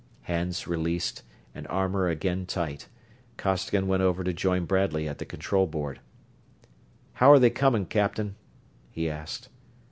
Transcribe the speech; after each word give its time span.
Hands 0.23 0.65
released 0.67 1.21
and 1.53 1.67
armor 1.67 2.09
again 2.09 2.47
tight, 2.47 2.89
Costigan 3.37 3.85
went 3.87 4.01
over 4.01 4.23
to 4.23 4.33
join 4.33 4.65
Bradley 4.65 5.07
at 5.07 5.19
the 5.19 5.25
control 5.27 5.67
board. 5.67 5.99
"How're 7.13 7.37
they 7.37 7.51
coming, 7.51 7.85
Captain?" 7.85 8.35
he 8.89 9.07
asked. 9.07 9.49